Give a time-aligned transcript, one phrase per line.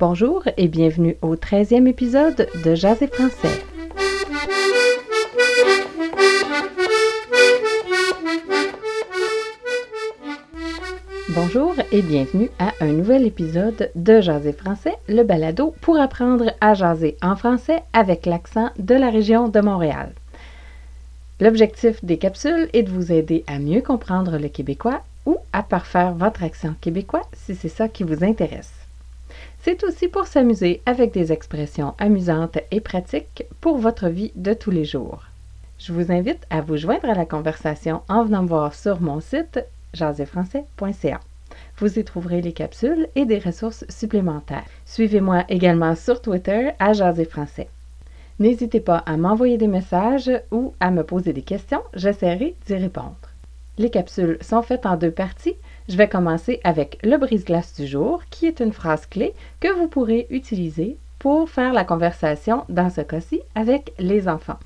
[0.00, 3.62] Bonjour et bienvenue au 13e épisode de Jazz français.
[11.28, 16.74] Bonjour et bienvenue à un nouvel épisode de Jaser français, le balado pour apprendre à
[16.74, 20.12] jaser en français avec l'accent de la région de Montréal.
[21.38, 26.14] L'objectif des capsules est de vous aider à mieux comprendre le québécois ou à parfaire
[26.14, 28.83] votre accent québécois si c'est ça qui vous intéresse.
[29.64, 34.70] C'est aussi pour s'amuser avec des expressions amusantes et pratiques pour votre vie de tous
[34.70, 35.22] les jours.
[35.78, 39.20] Je vous invite à vous joindre à la conversation en venant me voir sur mon
[39.20, 39.64] site
[39.94, 41.18] jaséfrançais.ca.
[41.78, 44.66] Vous y trouverez les capsules et des ressources supplémentaires.
[44.84, 47.70] Suivez-moi également sur Twitter à Jaser Français.
[48.38, 53.16] N'hésitez pas à m'envoyer des messages ou à me poser des questions, j'essaierai d'y répondre.
[53.78, 55.56] Les capsules sont faites en deux parties.
[55.86, 59.86] Je vais commencer avec le brise-glace du jour, qui est une phrase clé que vous
[59.86, 64.58] pourrez utiliser pour faire la conversation, dans ce cas-ci, avec les enfants.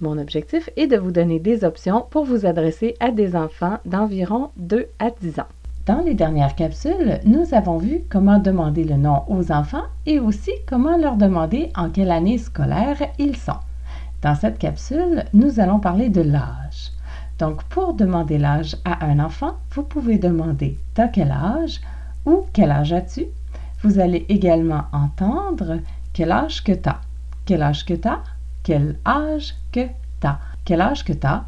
[0.00, 4.50] Mon objectif est de vous donner des options pour vous adresser à des enfants d'environ
[4.56, 5.48] 2 à 10 ans.
[5.84, 10.52] Dans les dernières capsules, nous avons vu comment demander le nom aux enfants et aussi
[10.66, 13.60] comment leur demander en quelle année scolaire ils sont.
[14.22, 16.92] Dans cette capsule, nous allons parler de l'âge.
[17.38, 21.80] Donc, pour demander l'âge à un enfant, vous pouvez demander T'as quel âge
[22.26, 23.26] ou Quel âge as-tu
[23.82, 25.78] Vous allez également entendre
[26.12, 27.00] Quel âge que t'as
[27.46, 28.20] Quel âge que t'as
[28.68, 29.88] quel âge que
[30.20, 30.40] t'as?
[30.66, 31.44] Quel âge que t'as?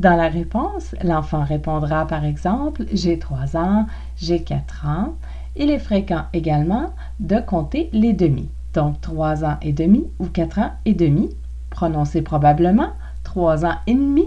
[0.00, 5.14] Dans la réponse, l'enfant répondra par exemple J'ai 3 ans, j'ai 4 ans.
[5.54, 8.48] Il est fréquent également de compter les demi.
[8.72, 11.28] Donc 3 ans et demi ou 4 ans et demi.
[11.68, 12.92] Prononcez probablement
[13.24, 14.24] 3 ans et demi,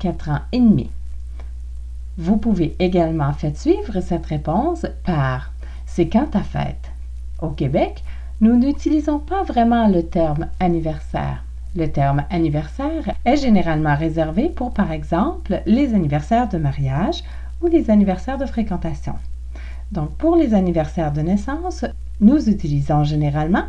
[0.00, 0.90] 4 ans et demi.
[2.16, 5.52] Vous pouvez également faire suivre cette réponse par
[5.86, 6.90] C'est quand ta fête?
[7.40, 8.02] Au Québec,
[8.40, 11.44] nous n'utilisons pas vraiment le terme anniversaire.
[11.76, 17.22] Le terme anniversaire est généralement réservé pour, par exemple, les anniversaires de mariage
[17.60, 19.14] ou les anniversaires de fréquentation.
[19.92, 21.84] Donc, pour les anniversaires de naissance,
[22.20, 23.64] nous utilisons généralement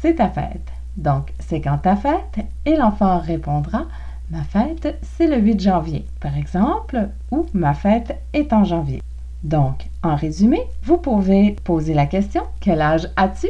[0.00, 0.70] c'est ta fête.
[0.96, 3.86] Donc, c'est quand ta fête et l'enfant répondra
[4.30, 9.02] ma fête, c'est le 8 janvier, par exemple, ou ma fête est en janvier.
[9.42, 13.48] Donc, en résumé, vous pouvez poser la question quel âge as-tu?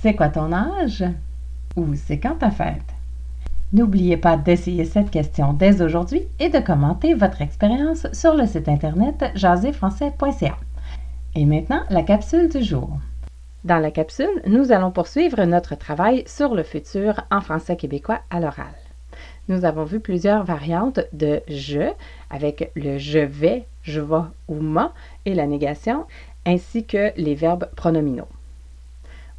[0.00, 1.04] C'est quoi ton âge?
[1.76, 2.82] Ou c'est quand ta fête?
[3.72, 8.68] N'oubliez pas d'essayer cette question dès aujourd'hui et de commenter votre expérience sur le site
[8.68, 10.56] internet jaséfrançais.ca.
[11.34, 12.98] Et maintenant, la capsule du jour.
[13.64, 18.40] Dans la capsule, nous allons poursuivre notre travail sur le futur en français québécois à
[18.40, 18.87] l'oral.
[19.48, 21.90] Nous avons vu plusieurs variantes de je
[22.28, 24.92] avec le je vais, je vais ou ma
[25.24, 26.04] et la négation,
[26.44, 28.28] ainsi que les verbes pronominaux.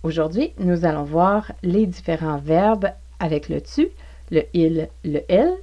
[0.02, 2.90] Aujourd'hui, nous allons voir les différents verbes
[3.20, 3.90] avec le tu,
[4.32, 5.56] le il, le elle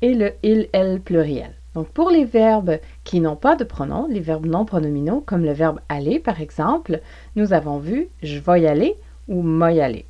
[0.00, 1.52] et le il, elle pluriel.
[1.74, 5.52] Donc, pour les verbes qui n'ont pas de pronom, les verbes non pronominaux, comme le
[5.52, 7.00] verbe aller par exemple,
[7.36, 8.94] nous avons vu je vais y aller
[9.28, 10.06] ou moi y aller.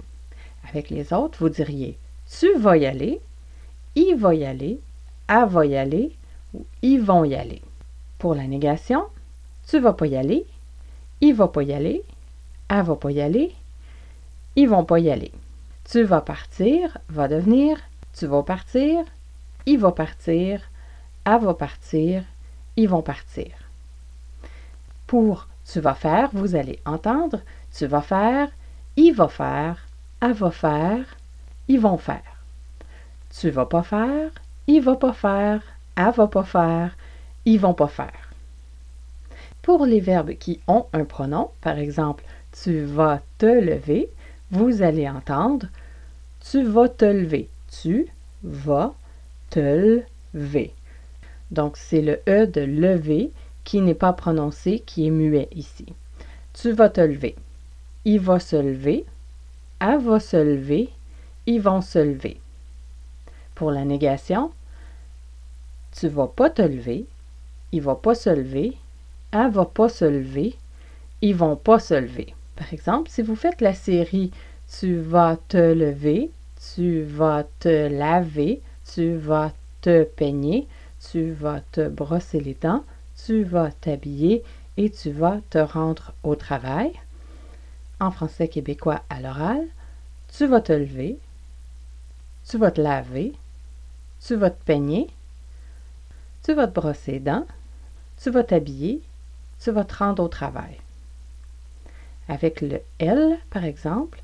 [0.69, 1.99] Avec les autres, vous diriez
[2.39, 3.21] tu vas y aller,
[3.95, 4.81] il va y aller,
[5.29, 6.17] elle va y aller
[6.55, 7.63] ou ils vont y aller.
[8.19, 9.05] Pour la négation,
[9.67, 10.47] tu vas pas y aller,
[11.21, 12.03] il va pas y aller,
[12.69, 13.55] elle va pas y aller,
[14.57, 15.33] ils vont pas y aller.
[15.91, 17.79] Tu vas partir va devenir
[18.13, 19.05] tu vas partir,
[19.67, 20.61] il va partir,
[21.25, 22.25] elle va partir,
[22.77, 23.53] ils vont partir.
[25.07, 27.41] Pour tu vas faire, vous allez entendre
[27.73, 28.49] tu vas faire,
[28.97, 29.87] il va faire,
[30.21, 31.05] elle va faire,
[31.69, 32.30] ils vont faire.
[33.39, 34.31] Tu vas pas faire,
[34.67, 35.63] il va pas faire,
[35.97, 36.97] elle va pas faire,
[37.45, 38.33] ils vont pas faire.
[39.63, 44.11] Pour les verbes qui ont un pronom, par exemple, tu vas te lever,
[44.51, 45.67] vous allez entendre
[46.41, 47.49] tu vas te lever.
[47.83, 48.09] Tu
[48.43, 48.95] vas
[49.51, 50.03] te
[50.35, 50.73] lever.
[51.51, 53.31] Donc, c'est le E de lever
[53.65, 55.87] qui n'est pas prononcé, qui est muet ici.
[56.55, 57.37] Tu vas te lever.
[58.05, 59.05] Il va se lever.
[59.81, 60.89] Elle va se lever.
[61.47, 62.41] Ils vont se lever.
[63.61, 64.53] Pour la négation,
[65.93, 67.05] tu vas pas te lever.
[67.73, 68.79] Il va pas se lever.
[69.33, 70.57] Elle va pas se lever.
[71.21, 72.35] Ils vont pas se lever.
[72.57, 74.31] Par exemple, si vous faites la série
[74.67, 76.31] Tu vas te lever,
[76.75, 78.63] tu vas te laver,
[78.95, 79.53] tu vas
[79.83, 80.67] te peigner,
[81.11, 82.83] tu vas te brosser les dents,
[83.27, 84.43] tu vas t'habiller
[84.79, 86.93] et tu vas te rendre au travail.
[88.01, 89.61] En français québécois à l'oral,
[90.35, 91.19] tu vas te lever,
[92.49, 93.35] tu vas te laver,
[94.25, 95.09] tu vas te peigner,
[96.43, 97.47] tu vas te brosser les dents,
[98.23, 99.01] tu vas t'habiller,
[99.63, 100.79] tu vas te rendre au travail.
[102.29, 104.23] Avec le L, par exemple,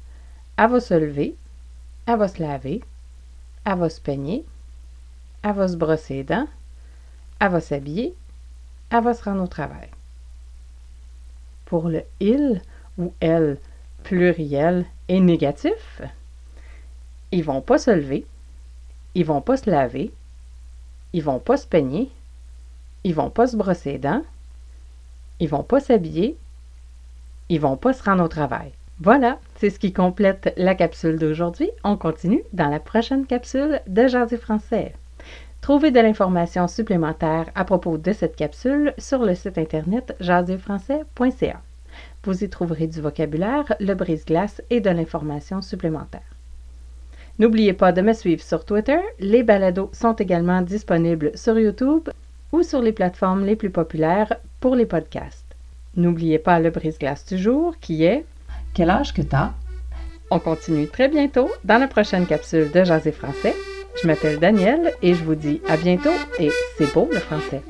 [0.56, 1.34] elle va se lever,
[2.06, 2.82] elle va se laver,
[3.64, 4.44] elle va se peigner,
[5.42, 6.48] elle va se brosser les dents,
[7.40, 8.14] elle va s'habiller,
[8.90, 9.88] elle va se rendre au travail.
[11.64, 12.62] Pour le il
[12.96, 13.58] ou elle
[14.04, 16.00] pluriel et négatif,
[17.32, 18.24] ils vont pas se lever,
[19.16, 20.12] ils vont pas se laver,
[21.14, 22.10] ils vont pas se peigner,
[23.02, 24.22] ils vont pas se brosser les dents,
[25.40, 26.36] ils vont pas s'habiller,
[27.48, 28.72] ils vont pas se rendre au travail.
[29.00, 31.70] Voilà, c'est ce qui complète la capsule d'aujourd'hui.
[31.82, 34.92] On continue dans la prochaine capsule de Jaser français.
[35.62, 41.62] Trouvez de l'information supplémentaire à propos de cette capsule sur le site internet jaserfrançais.ca.
[42.22, 46.35] Vous y trouverez du vocabulaire, le brise-glace et de l'information supplémentaire.
[47.38, 48.98] N'oubliez pas de me suivre sur Twitter.
[49.18, 52.08] Les balados sont également disponibles sur YouTube
[52.52, 55.44] ou sur les plateformes les plus populaires pour les podcasts.
[55.96, 58.24] N'oubliez pas le brise-glace du jour qui est
[58.74, 59.52] Quel âge que t'as?
[60.30, 63.54] On continue très bientôt dans la prochaine capsule de Jaser français.
[64.02, 67.62] Je m'appelle Danielle et je vous dis à bientôt et c'est beau le français.